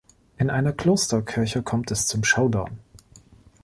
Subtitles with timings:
[0.39, 2.79] In einer Klosterkirche kommt es zum Showdown.